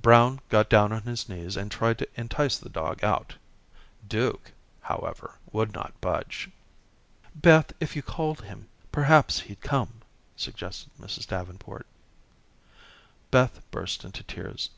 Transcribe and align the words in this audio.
Brown 0.00 0.38
got 0.48 0.70
down 0.70 0.92
upon 0.92 1.08
his 1.10 1.28
knees 1.28 1.56
and 1.56 1.68
tried 1.68 1.98
to 1.98 2.06
entice 2.14 2.56
the 2.56 2.68
dog 2.68 3.02
out. 3.02 3.34
Duke, 4.08 4.52
however, 4.82 5.40
would 5.50 5.72
not 5.72 6.00
budge. 6.00 6.48
"Beth, 7.34 7.72
if 7.80 7.96
you 7.96 8.00
called 8.02 8.42
him 8.42 8.68
perhaps 8.92 9.40
he'd 9.40 9.60
come," 9.60 10.02
suggested 10.36 10.92
Mrs. 11.00 11.26
Davenport. 11.26 11.88
Beth 13.32 13.60
burst 13.72 14.04
into 14.04 14.22
tears. 14.22 14.70